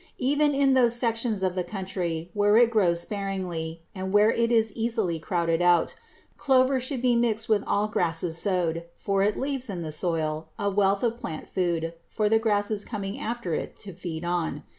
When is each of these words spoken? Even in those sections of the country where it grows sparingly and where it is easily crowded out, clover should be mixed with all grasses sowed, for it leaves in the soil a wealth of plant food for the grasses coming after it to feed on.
Even 0.17 0.55
in 0.55 0.73
those 0.73 0.95
sections 0.95 1.43
of 1.43 1.53
the 1.53 1.63
country 1.63 2.31
where 2.33 2.57
it 2.57 2.71
grows 2.71 3.01
sparingly 3.03 3.83
and 3.93 4.11
where 4.11 4.31
it 4.31 4.51
is 4.51 4.73
easily 4.73 5.19
crowded 5.19 5.61
out, 5.61 5.95
clover 6.37 6.79
should 6.79 7.03
be 7.03 7.15
mixed 7.15 7.47
with 7.47 7.63
all 7.67 7.87
grasses 7.87 8.35
sowed, 8.35 8.85
for 8.95 9.21
it 9.21 9.37
leaves 9.37 9.69
in 9.69 9.83
the 9.83 9.91
soil 9.91 10.47
a 10.57 10.71
wealth 10.71 11.03
of 11.03 11.17
plant 11.17 11.47
food 11.47 11.93
for 12.07 12.27
the 12.29 12.39
grasses 12.39 12.83
coming 12.83 13.19
after 13.19 13.53
it 13.53 13.77
to 13.77 13.93
feed 13.93 14.25
on. 14.25 14.63